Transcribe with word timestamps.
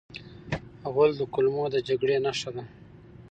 غول 0.91 1.11
د 1.17 1.21
کولمو 1.33 1.63
د 1.73 1.75
جګړې 1.87 2.17
نښه 2.25 2.49
ده. 2.55 2.63